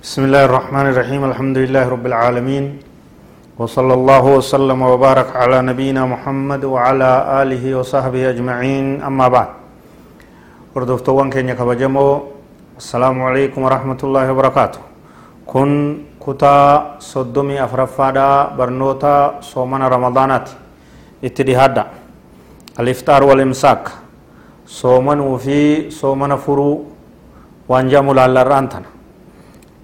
بسم 0.00 0.22
الله 0.32 0.44
الرحمن 0.48 0.86
الرحيم 0.96 1.22
الحمد 1.30 1.56
لله 1.60 1.84
رب 1.94 2.06
العالمين 2.08 2.64
وصلى 3.60 3.94
الله 4.00 4.24
وسلم 4.40 4.80
وبارك 4.92 5.28
على 5.36 5.60
نبينا 5.70 6.02
محمد 6.08 6.62
وعلى 6.64 7.10
آله 7.44 7.64
وصحبه 7.78 8.22
أجمعين 8.32 9.04
أما 9.04 9.26
بعد 9.28 9.48
وردفتوان 10.72 11.28
كينيا 11.28 11.52
كبجمو 11.60 12.08
السلام 12.80 13.16
عليكم 13.28 13.60
ورحمة 13.60 14.00
الله 14.06 14.24
وبركاته 14.32 14.80
كن 15.44 15.70
كتا 16.24 16.56
صدمي 17.12 17.56
أفرفادا 17.60 18.56
برنوتا 18.56 19.44
صومنا 19.52 19.84
رمضانات 19.84 20.46
اتدهادا 21.28 21.84
الإفطار 22.80 23.20
والإمساك 23.28 23.84
صومن 24.64 25.18
وفي 25.20 25.60
صومنا 25.92 26.36
فرو 26.40 26.70
وانجامو 27.68 28.12
لالرانتنا 28.16 28.99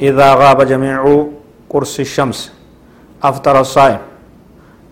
إذا 0.01 0.35
غاب 0.35 0.63
جميع 0.63 1.27
قرص 1.71 2.01
الشمس 2.01 2.53
أفطر 3.23 3.61
الصائم 3.61 3.99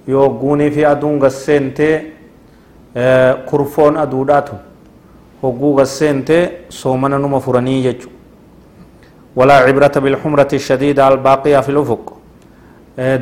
يوغوني 0.09 0.71
في 0.71 0.91
أدون 0.91 1.23
غسنتي 1.23 2.03
كرفون 3.51 3.97
soomana 6.71 7.19
numa 7.19 7.41
furanii 7.41 7.83
jechu 7.83 8.09
walaa 9.37 9.67
cibrata 9.67 10.01
bilxumrati 10.01 10.59
shadiida 10.59 11.07
albaaqiya 11.07 11.63
fi 11.63 11.73
lufuq 11.73 12.13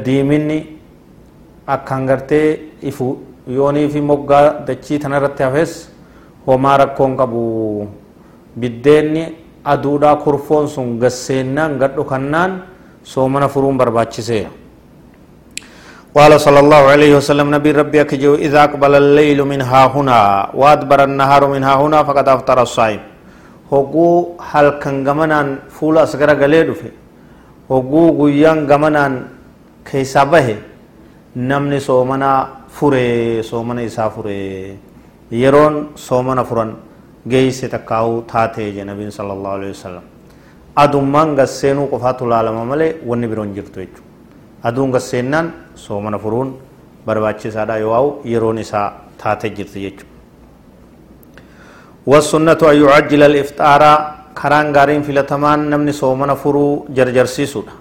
diiminni 0.05 0.59
akkan 1.67 2.07
gartee 2.07 2.61
ifu 2.83 3.19
yoonii 3.49 3.89
fi 3.89 4.01
moggaa 4.01 4.63
dachii 4.67 4.99
tana 4.99 5.17
irratti 5.17 5.43
hafes 5.43 5.73
homaa 6.47 6.77
rakkoon 6.77 7.17
qabu 7.17 7.89
biddeenni 8.57 9.25
aduudhaa 9.74 10.16
kurfoon 10.24 10.68
sun 10.76 11.00
gasseennaan 11.02 11.78
gadhu 11.82 12.04
kannaan 12.12 12.52
soomana 13.04 13.48
furuun 13.54 13.78
barbaachiseera 13.82 14.52
قال 16.18 16.34
صلى 16.42 16.60
الله 16.66 16.84
عليه 16.94 17.12
وسلم 17.22 17.48
نبي 17.56 17.72
ربي 17.78 18.02
أكجو 18.02 18.42
إذا 18.46 18.60
أقبل 18.68 18.94
الليل 19.04 19.40
من 19.52 19.62
ها 19.62 19.84
هنا 19.96 20.50
وأدبر 20.60 21.00
النهار 21.10 21.42
من 21.54 21.62
ها 21.68 21.74
هنا 21.82 22.00
فقد 22.08 22.26
أفطر 22.36 22.58
الصائم 22.68 23.02
هقو 23.72 24.08
هل 24.52 24.68
كان 24.82 24.96
غمنان 25.08 25.48
فول 25.76 25.96
أسغر 26.06 26.30
غلي 26.42 26.62
دفه 26.70 26.90
هقو 27.70 28.02
غيان 28.18 28.60
غمنان 28.72 29.14
كيسا 29.86 30.24
به 30.32 30.48
نمني 31.50 31.80
سومنا 31.90 32.32
فوري 32.78 33.06
سومنا 33.52 33.86
إسا 33.86 34.10
فوري 34.10 34.42
يرون 35.44 35.74
سومنا 36.08 36.44
فرن 36.50 36.70
geeyse 37.32 37.68
takkaa'uu 37.76 38.22
taatee 38.34 38.72
je 38.76 38.84
nabiin 38.92 39.12
sala 39.12 39.34
allahu 39.38 39.56
alehi 39.60 39.72
wasalam 39.76 40.04
adummaan 40.84 41.36
gasseenuu 41.40 41.88
qofaatu 41.94 42.26
laalama 42.34 42.66
malee 42.72 42.92
wanni 43.10 43.28
biroon 43.32 43.54
jirtu 43.58 43.80
jechu 43.84 44.02
aduun 44.64 44.92
gasseennaan 44.96 45.48
soomana 45.86 46.18
furuun 46.26 46.50
barbaachisaadha 47.06 47.78
yoo 47.86 48.22
yeroon 48.34 48.58
isaa 48.66 48.88
taate 49.24 49.50
jirti 49.58 49.82
jechu 49.88 50.06
والسنة 52.12 52.62
أن 52.72 52.78
يعجل 52.88 53.22
الإفطار 53.32 53.82
كران 54.40 54.68
غارين 54.76 55.02
في 55.06 55.12
لتمان 55.18 55.60
نمني 55.72 55.92
صومنا 55.92 56.36
فرو 56.42 56.88
جرجر 56.96 57.26
سيسودا 57.36 57.74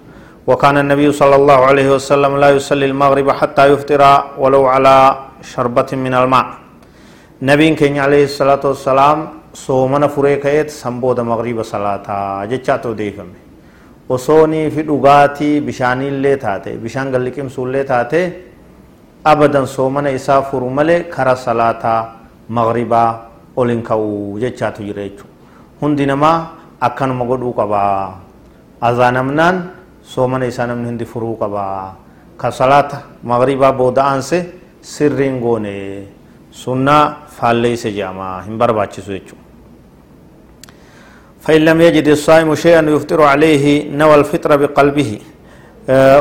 وكان 0.47 0.75
النبي 0.83 1.07
صلى 1.21 1.35
الله 1.39 1.59
عليه 1.69 1.87
وسلم 1.95 2.31
لا 2.43 2.49
يصلي 2.57 2.85
المغرب 2.91 3.27
حتى 3.39 3.63
يفطر 3.71 4.01
ولو 4.41 4.63
على 4.73 4.95
شربة 5.51 5.89
من 6.05 6.13
الماء 6.21 6.45
nabiin 7.42 7.74
keenya 7.76 8.04
alayhi 8.06 8.28
salaatu 8.30 8.68
wassalaam 8.72 9.18
soomana 9.52 10.08
furee 10.08 10.38
ka'eet 10.38 10.70
sanbooda 10.70 11.24
magriba 11.26 11.64
salaataa 11.64 12.46
jechaatu 12.52 12.88
odeeffame 12.94 13.38
osoonii 14.08 14.70
fi 14.74 14.82
dhugaatii 14.90 15.60
bishaaniillee 15.66 16.36
taate 16.44 16.76
bishaan 16.84 17.10
galliqimsuullee 17.14 17.84
taate 17.92 18.20
abadan 19.32 19.66
soomana 19.66 20.10
isaa 20.18 20.42
furu 20.50 20.70
malee 20.70 21.00
kara 21.14 21.34
salaataa 21.36 22.00
magribaa 22.48 23.10
olin 23.56 23.82
ka'u 23.82 24.38
jechaatu 24.44 24.82
jira 24.86 25.02
jechu 25.08 25.26
hundi 25.82 26.06
namaa 26.06 26.36
akkanuma 26.80 27.24
godhuu 27.30 27.52
qabaa 27.60 28.18
azaanamnaan 28.88 29.56
soomana 30.14 30.46
isaa 30.46 30.66
namni 30.70 30.86
hundi 30.90 31.04
furuu 31.12 31.36
qabaa 31.42 31.94
ka 32.40 32.50
salaata 32.50 32.98
magribaa 33.22 33.72
booda 33.72 34.02
aanse 34.10 34.38
sirriin 34.80 35.38
goone 35.40 35.74
sunnaa 36.52 37.16
faalleeyse 37.38 37.90
jedhama 37.92 38.42
hin 38.46 38.58
barbaachisu 38.58 39.12
jechuudha 39.12 39.40
فإن 41.42 41.60
لم 41.64 41.80
يجد 41.80 42.06
الصائم 42.08 42.54
شيئا 42.54 42.82
يفطر 42.94 43.20
عليه 43.22 43.90
نوى 43.90 44.14
الفطر 44.14 44.50
بقلبه 44.62 45.10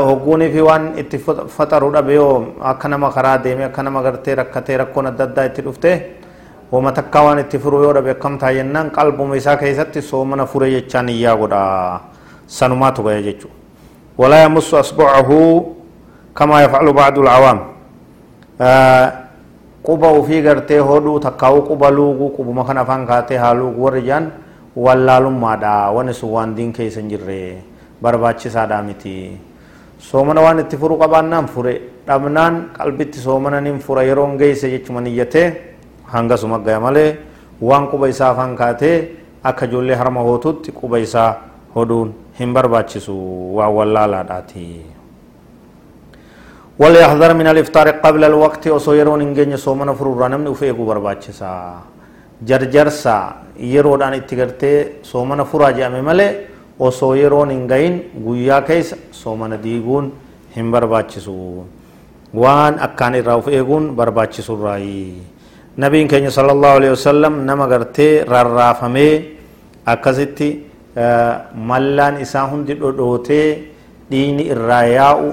hogguuni 0.07 0.49
fi 0.49 0.61
waan 0.65 0.97
itti 0.97 1.17
faxaruudha 1.57 2.01
beeyoo 2.01 2.57
akka 2.71 2.87
nama 2.89 3.11
karaa 3.13 3.37
deemee 3.37 3.65
akka 3.69 3.83
nama 3.83 4.01
gartee 4.01 4.35
rakkatee 4.35 4.77
rakkoon 4.81 5.07
adda 5.13 5.23
addaa 5.29 5.45
itti 5.45 5.61
dhufte 5.61 5.91
wama 6.71 6.91
takkaa 6.91 7.23
waan 7.25 7.39
itti 7.43 7.59
furu 7.59 7.83
yoo 7.83 7.93
dhabe 7.93 8.11
akkam 8.17 8.37
taa 8.41 8.49
jennaan 8.53 8.89
qalbuma 8.89 9.37
isaa 9.37 9.55
keessatti 9.61 10.01
soomana 10.01 10.45
fure 10.49 10.71
jechaan 10.71 11.09
iyyaa 11.13 11.35
godha 11.37 11.61
sanumaatu 12.47 13.03
gaya 13.05 13.21
jechuudha 13.21 13.55
walaa 14.17 14.41
yamussu 14.49 14.77
asbu'ahu 14.81 15.37
kamaa 16.33 16.61
yafcalu 16.65 16.93
bacdu 16.93 17.21
alcawaam 17.21 17.59
quba 19.85 20.11
ufii 20.19 20.41
gartee 20.45 20.79
hodhuu 20.89 21.19
takkaa'uu 21.25 21.61
quba 21.69 21.89
luuguu 21.97 22.29
qubuma 22.37 22.63
kan 22.65 22.77
afaan 22.83 23.05
kaatee 23.09 23.37
haa 23.43 23.53
luugu 23.59 23.83
warri 23.85 24.01
jaan 24.09 24.25
wallaalummaadha 24.75 25.73
wani 25.95 26.13
sun 26.19 26.29
waan 26.35 26.55
diin 26.57 26.73
keessa 26.77 26.99
hin 27.01 27.09
jirre 27.13 27.39
barbaachisaadha 28.03 28.81
miti 28.89 29.15
soomana 30.09 30.41
waan 30.45 30.59
itti 30.63 30.77
furu 30.83 30.97
qabaannaan 31.01 31.47
fure 31.55 31.73
dhabnaan 32.07 32.61
qalbitti 32.77 33.19
soomana 33.25 33.61
nin 33.61 33.79
fura 33.87 34.03
yeroon 34.09 34.37
geeyse 34.37 34.69
jechuma 34.73 35.01
niyyatee 35.07 35.47
hangasuma 36.13 36.59
gaya 36.65 36.79
malee 36.85 37.09
waan 37.69 37.87
quba 37.91 38.09
isaa 38.13 38.29
afaan 38.37 38.55
kaatee 38.63 38.95
akka 39.49 39.65
ijoollee 39.69 39.95
harma 40.01 40.21
hootutti 40.29 40.71
quba 40.79 40.99
isaa 41.07 41.29
hodhuun 41.75 42.13
hin 42.39 42.53
barbaachisu 42.53 43.13
waan 43.57 43.73
wallaalaadhaati. 43.77 44.65
وليحذر 46.81 47.31
من 47.39 47.47
الإفطار 47.53 47.87
قبل 48.05 48.21
الوقت 48.31 48.63
وسو 48.73 48.91
يرون 48.99 49.21
انجن 49.27 49.53
سومنا 49.65 49.93
فرورا 49.99 50.27
نمني 50.33 50.49
وفيقو 50.53 50.83
برباچسا 50.89 51.51
جرجرسا 52.47 53.17
يرودان 53.73 54.13
اتغرتي 54.19 54.71
سومنا 55.11 55.43
فرا 55.51 55.69
جامي 55.77 56.01
ملي 56.09 56.27
وسو 56.83 57.13
يرون 57.23 57.49
انغين 57.57 57.93
غويا 58.25 58.57
كيس 58.67 58.89
سومنا 59.23 59.55
ديغون 59.65 60.05
هم 60.57 60.67
برباچسو 60.73 61.37
وان 62.41 62.73
اكان 62.85 63.13
الراوف 63.21 63.45
إيغون 63.55 63.83
برباچسو 63.97 64.53
رأي. 64.65 65.13
نبيين 65.83 66.07
كenya 66.11 66.29
صلى 66.37 66.51
الله 66.55 66.71
عليه 66.77 66.91
وسلم 66.95 67.33
نما 67.47 67.65
غرتي 67.71 68.09
ررافمي 68.31 69.09
akkasitti 69.85 70.49
mallaan 71.55 72.21
isaa 72.21 72.45
hundi 72.51 72.75
dhodhootee 72.81 73.47
dhiini 74.11 74.43
irraa 74.53 74.83
yaa'u 74.85 75.31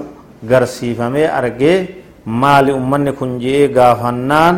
garsiifamee 0.50 1.28
argee 1.40 1.78
maali 2.24 2.72
ummanni 2.72 3.12
kun 3.12 3.38
je'ee 3.40 3.68
gaafannaan 3.68 4.56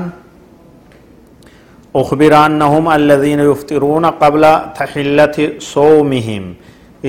أخبر 2.02 2.32
أنهم 2.46 2.84
الذين 3.00 3.40
يفطرون 3.50 4.04
قبل 4.22 4.44
تحلة 4.80 5.36
صومهم 5.74 6.44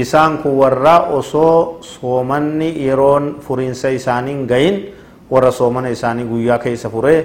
إسان 0.02 0.32
كورا 0.44 0.96
أصو 1.20 1.48
صومني 1.96 2.70
يرون 2.88 3.24
فرين 3.46 3.74
سيسانين 3.84 4.40
غين 4.52 4.76
ورا 5.34 5.52
صومن 5.60 5.86
إساني 5.92 6.24
قويا 6.30 6.56
كي 6.64 6.76
سفره 6.84 7.16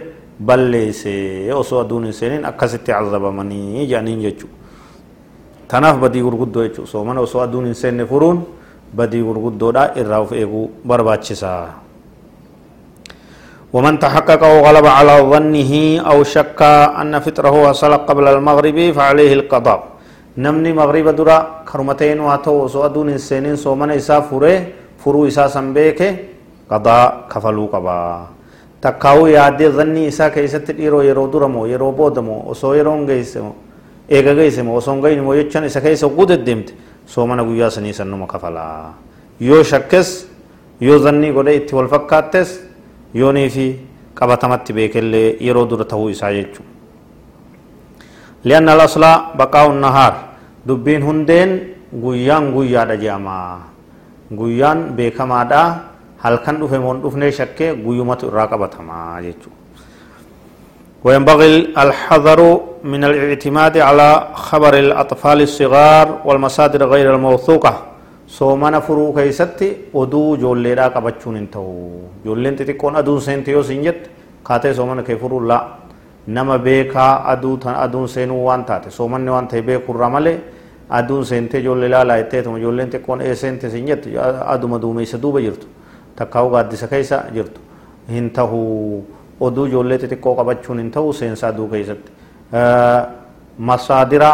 بل 0.46 0.60
ليس 0.74 1.02
أصو 1.60 1.74
أدون 1.86 2.10
سنين 2.10 2.42
أكست 2.50 2.86
عذب 2.98 3.24
مني 3.38 3.86
جانين 3.90 4.18
جچو 4.26 4.48
تناف 5.70 5.96
بدي 6.02 6.20
غرغدو 6.26 6.58
جچو 6.66 6.82
صومن 6.94 7.16
أصو 7.22 7.36
أدون 7.46 7.66
سنين 7.78 8.06
فرون 8.10 8.38
بدي 8.93 9.21
غرغدودا 9.21 9.83
إراوف 9.99 10.31
إيغو 10.33 10.61
برباچسا 10.87 11.55
ومن 13.73 13.99
تحقق 13.99 14.41
أو 14.43 14.63
غلب 14.67 14.85
على 14.87 15.15
ظنه 15.27 15.73
أو 16.11 16.23
شك 16.23 16.61
أن 17.01 17.19
فطره 17.19 17.55
وصل 17.67 17.93
قبل 18.07 18.25
المغرب 18.27 18.77
فعليه 18.95 19.33
القضاء. 19.33 19.79
نمني 20.37 20.71
مغرب 20.73 21.07
درا 21.17 21.37
كرمتين 21.67 22.19
واتو 22.19 22.67
سو 22.71 22.85
أدون 22.85 23.09
السنين 23.19 23.55
سو 23.59 23.75
من 23.75 23.91
إسا 23.91 24.23
فره 24.29 24.55
فرو 25.01 25.27
إسا 25.27 25.51
سنبيك 25.51 25.99
قضاء 26.71 27.27
كفلو 27.31 27.65
قبا. 27.73 27.99
تقاو 28.81 29.27
يادي 29.27 29.67
ظني 29.73 30.07
إسا 30.07 30.29
كيست 30.29 30.69
إيرو 30.77 31.01
يرو 31.01 31.25
درمو 31.33 31.65
يرو 31.65 31.91
بودمو 31.91 32.47
وسو 32.49 32.73
يرون 32.77 33.09
غيسمو 33.09 33.51
إيغا 34.13 34.31
غيسمو 34.39 34.77
وسون 34.77 34.97
غين 35.03 35.19
مو 35.25 35.33
يچن 35.33 35.63
إسا 35.67 35.79
كيسو 35.83 36.07
قد 36.17 36.31
الدمت 36.37 36.67
سو 37.07 37.25
من 37.25 37.39
قويا 37.39 37.69
سني 37.71 37.91
سنما 37.95 38.27
كفلا 38.27 38.67
يو 39.41 39.63
شكس 39.63 40.07
يو 40.83 40.97
ظني 40.99 41.31
قد 41.31 41.47
إتي 41.47 41.73
والفكاتس 41.75 42.49
yoonii 43.15 43.49
fi 43.49 43.65
qabatamatti 44.19 44.73
beekellee 44.77 45.37
yeroo 45.47 45.65
dura 45.65 45.85
ta'uu 45.87 46.09
isaa 46.11 46.31
jechuudha. 46.35 46.71
لأن 48.45 48.69
الأصل 48.69 49.03
بقاء 49.39 49.65
النهار 49.71 50.13
dubbiin 50.67 51.01
hundeen 51.03 51.49
guyyaan 52.03 52.51
guyyaadha 52.51 52.95
jedhama 52.99 53.39
guyyaan 54.39 54.79
beekamaadha 54.97 55.61
halkan 56.19 56.59
dhufe 56.59 56.77
moon 56.79 56.99
dhufnee 57.03 57.31
shakkee 57.31 57.71
guyyumatu 57.85 58.27
irraa 58.27 58.47
qabatamaa 58.51 59.21
jechuudha 59.23 59.55
وينبغي 61.05 61.77
الحذر 61.83 62.39
من 62.83 63.01
الاعتماد 63.03 63.75
على 63.77 64.09
خبر 64.33 64.73
الأطفال 64.85 65.39
الصغار 65.41 66.07
والمصادر 66.25 66.81
غير 66.93 67.15
الموثوقة. 67.15 67.73
سوما 68.27 68.69
نفرو 68.75 69.13
كيستي 69.13 69.93
ودو 69.93 70.35
جول 70.41 70.57
ليرا 70.65 70.87
قبچون 70.95 71.35
انتو. 71.37 71.63
جول 72.25 72.43
لنت 72.43 72.61
تكون 72.69 72.95
أدو 72.99 73.19
سنتيو 73.19 73.61
سنجت 73.61 73.99
كاتي 74.47 74.73
سوما 74.73 74.95
نكفرو 74.99 75.39
لا. 75.47 75.59
نما 76.27 76.57
بيكا 76.57 77.31
أدو 77.31 77.55
تن 77.55 77.75
أدو 77.85 78.03
سنو 78.07 78.35
وان 78.47 78.65
تاتي 78.65 78.89
سوما 78.89 79.17
نوان 79.17 79.47
تي 79.47 79.61
بيكو 79.61 79.93
رمالي 79.93 80.35
أدو 80.91 81.23
سنتي 81.23 81.61
جول 81.61 81.77
ليلا 81.87 82.03
لا 82.03 82.19
اتتو 82.19 82.57
جول 82.57 82.77
لنت 82.77 82.95
تكون 82.95 83.21
اي 83.21 83.35
سنتي 83.35 83.69
سنجت 83.69 84.01
أدو 84.53 84.67
مدو 84.67 84.91
ميسدو 84.97 85.31
بجرتو. 85.31 85.67
تكاو 86.17 86.55
قادسة 86.55 86.87
كيسا 86.91 87.17
جرتو. 87.35 87.61
انتو 88.09 89.01
oduu 89.39 89.65
ijoollee 89.65 89.97
xixiqqoo 89.97 90.35
qabachuun 90.35 90.79
hin 90.79 90.91
ta'u 90.91 91.13
seensa 91.13 91.47
aduu 91.47 91.67
keessatti 91.67 92.11
masaadira 93.57 94.31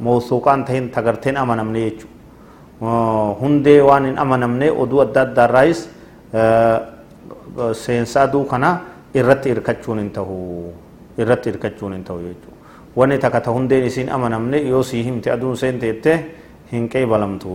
mawsuuqaan 0.00 0.64
tahin 0.64 0.90
tagarteen 0.90 1.36
amanamne 1.36 1.80
jechuudha 1.84 3.34
hundee 3.40 3.80
waan 3.82 4.04
hin 4.10 4.18
amanamne 4.18 4.70
oduu 4.70 5.00
adda 5.04 5.22
addaarraayis 5.28 5.88
seensa 7.84 8.22
aduu 8.22 8.44
kana 8.44 8.70
irratti 9.14 9.48
hirkachuun 9.54 9.98
hin 9.98 10.10
tahu 10.10 10.38
irratti 11.18 11.50
hirkachuun 11.52 11.92
hin 11.98 12.04
tahu 12.04 12.18
jechuudha 12.28 12.56
wanni 12.96 13.18
takka 13.18 13.40
ta 13.40 13.50
hundeen 13.50 13.84
isiin 13.90 14.08
amanamne 14.12 14.58
yoo 14.68 14.82
sii 14.82 15.04
himte 15.04 15.30
aduun 15.32 15.56
seente 15.56 15.86
jettee 15.86 16.18
hin 16.72 16.88
qeebalamtu 16.88 17.50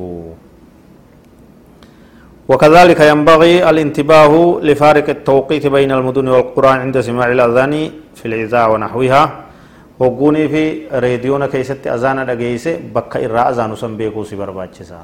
وكذلك 2.49 2.99
ينبغي 3.11 3.53
الانتباه 3.69 4.33
لفارق 4.67 5.07
التوقيت 5.17 5.65
بين 5.75 5.91
المدن 5.97 6.27
والقرى 6.33 6.71
عند 6.83 6.95
سماع 7.07 7.27
الأذان 7.37 7.73
في 8.17 8.25
العزاء 8.29 8.65
ونحوها 8.73 9.23
reediyoona 9.99 11.47
keessatti 11.51 11.89
azaana 11.89 12.23
dhageeyse 12.25 12.71
bakka 12.95 13.19
irraa 13.19 13.45
azaanu 13.51 13.75
san 13.75 13.97
beekuu 13.99 14.23
si 14.29 14.35
barbaachisa 14.41 14.95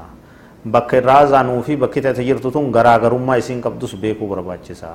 bakka 0.66 0.98
irraa 0.98 1.20
azaanuu 1.26 1.62
fi 1.68 1.76
bakki 1.76 2.02
tate 2.02 2.24
jirtu 2.24 2.52
tun 2.52 2.72
garaagarummaa 2.72 3.38
isiin 3.42 3.60
qabdus 3.66 3.96
beekuu 4.04 4.28
barbaachisa 4.34 4.88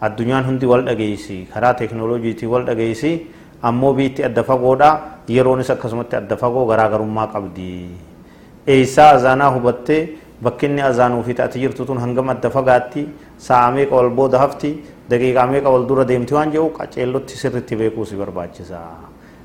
addunyaan 0.00 0.44
hundi 0.48 0.66
wal 0.72 0.84
dhageeysi 0.88 1.48
karaa 1.54 1.74
teeknooloojiitii 1.80 2.46
wal 2.46 2.64
dhageeysi 2.68 3.12
ammoo 3.62 3.92
biitti 3.98 4.24
adda 4.28 4.42
fagoodha 4.50 4.90
yeroonis 5.36 5.70
akkasumatti 5.74 6.16
adda 6.22 6.36
fagoo 6.36 6.64
garaagarummaa 6.70 7.26
qabdi 7.34 7.70
eeysaa 8.66 9.10
azaanaa 9.18 9.50
hubattee 9.56 10.02
bakkinni 10.42 10.82
azaanuu 10.82 11.22
fi 11.22 11.34
taate 11.34 11.58
jirtu 11.58 11.84
tun 11.86 11.98
hangam 11.98 12.28
adda 12.28 12.50
fagaatti 12.50 13.06
sa'a 13.38 13.70
meeqa 13.70 13.94
wal 13.96 14.10
booda 14.10 14.38
hafti 14.38 14.70
daqiiqaa 15.10 15.46
meeqa 15.46 15.70
wal 15.70 15.86
dura 15.86 16.04
deemti 16.04 16.34
waan 16.34 16.50
jedhu 16.52 16.70
qaceellotti 16.78 17.36
sirritti 17.36 17.76
beekuu 17.76 18.04
si 18.04 18.16
barbaachisa. 18.16 18.78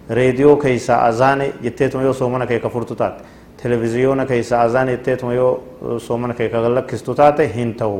reediyoo 0.09 0.56
keeysaa 0.57 1.03
azaane 1.06 1.53
jetteetuma 1.63 2.03
yoo 2.03 2.13
soomana 2.13 2.45
kee 2.47 2.59
ka 2.59 2.69
furtu 2.69 2.95
taate 2.95 3.24
televiziyoona 3.62 4.25
keeysaa 4.25 4.62
azaane 4.62 4.91
jetteetuma 4.91 5.33
yoo 5.33 6.00
soomana 6.00 6.33
kee 6.33 6.50
ka 6.50 6.69
lakkistu 6.75 7.13
taate 7.15 7.47
hin 7.56 7.74
ta'u 7.81 8.00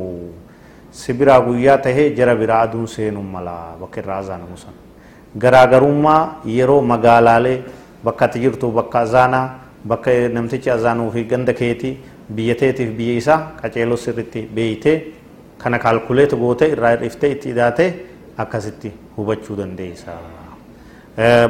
si 0.92 1.14
biraa 1.14 1.42
guyyaa 1.42 1.78
tahee 1.78 2.10
jara 2.18 2.36
biraa 2.36 2.62
aduun 2.66 2.88
seenuun 2.88 3.26
mala 3.26 3.76
bakka 3.82 4.02
irraa 4.02 4.18
azaanamu 4.24 4.58
san 4.58 4.74
garaagarummaa 5.38 6.42
yeroo 6.46 6.82
magaalaalee 6.82 7.58
bakka 8.04 8.26
ati 8.26 8.40
jirtu 8.46 8.72
bakka 8.72 9.00
azaanaa 9.06 9.46
bakka 9.88 10.12
namtichi 10.34 10.70
azaanuu 10.78 11.12
fi 11.12 11.24
ganda 11.24 11.54
keetii 11.54 11.98
biyya 12.36 12.56
teetiif 12.56 12.90
biyya 12.98 13.16
isaa 13.22 13.40
qaceeloo 13.62 13.98
sirritti 13.98 14.42
beeytee 14.56 14.98
kana 15.58 15.80
kaalkuleetu 15.80 16.38
goote 16.38 16.68
irraa 16.74 16.92
hir'iftee 16.96 17.32
itti 17.36 17.50
hidhaate 17.50 17.86
akkasitti 18.38 18.94
hubachuu 19.18 19.58
dandeessa. 19.58 20.14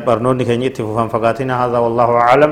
برنوني 0.05 0.43
كان 0.49 0.61
يتفهم 0.65 1.07
فقاتنا 1.13 1.53
هذا 1.65 1.77
والله 1.77 2.09
أعلم 2.25 2.51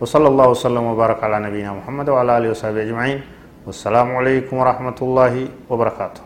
وصلى 0.00 0.28
الله 0.28 0.46
وسلم 0.48 0.84
وبارك 0.90 1.24
على 1.24 1.36
نبينا 1.46 1.72
محمد 1.78 2.08
وعلى 2.10 2.38
آله 2.38 2.48
وصحبه 2.50 2.82
أجمعين 2.82 3.20
والسلام 3.66 4.08
عليكم 4.18 4.54
ورحمة 4.56 4.98
الله 5.02 5.34
وبركاته 5.70 6.25